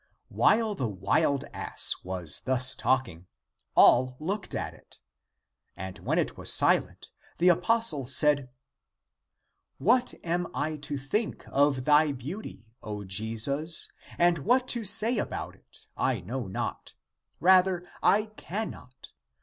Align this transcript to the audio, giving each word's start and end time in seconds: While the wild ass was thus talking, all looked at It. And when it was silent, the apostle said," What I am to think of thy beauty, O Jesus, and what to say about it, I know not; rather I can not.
While 0.29 0.73
the 0.73 0.87
wild 0.87 1.43
ass 1.53 1.93
was 2.03 2.39
thus 2.45 2.73
talking, 2.73 3.27
all 3.75 4.15
looked 4.19 4.55
at 4.55 4.73
It. 4.73 4.97
And 5.77 5.99
when 5.99 6.17
it 6.17 6.35
was 6.39 6.51
silent, 6.51 7.11
the 7.37 7.49
apostle 7.49 8.07
said," 8.07 8.49
What 9.77 10.15
I 10.23 10.23
am 10.27 10.81
to 10.81 10.97
think 10.97 11.43
of 11.51 11.85
thy 11.85 12.13
beauty, 12.13 12.65
O 12.81 13.03
Jesus, 13.05 13.91
and 14.17 14.39
what 14.39 14.67
to 14.69 14.83
say 14.85 15.19
about 15.19 15.53
it, 15.53 15.85
I 15.95 16.19
know 16.21 16.47
not; 16.47 16.95
rather 17.39 17.87
I 18.01 18.25
can 18.35 18.71
not. 18.71 19.13